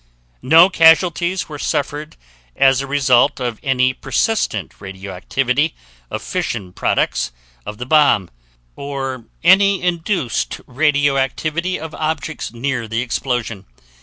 No 0.41 0.67
casualties 0.67 1.47
were 1.47 1.59
suffered 1.59 2.15
as 2.55 2.81
a 2.81 2.87
result 2.87 3.39
of 3.39 3.59
any 3.61 3.93
persistent 3.93 4.73
radioactivity 4.81 5.75
of 6.09 6.23
fission 6.23 6.73
products 6.73 7.31
of 7.67 7.77
the 7.77 7.85
bomb, 7.85 8.31
or 8.75 9.25
any 9.43 9.83
induced 9.83 10.59
radioactivity 10.65 11.79
of 11.79 11.93
objects 11.93 12.51
near 12.51 12.87
the 12.87 13.01
explosion. 13.03 13.67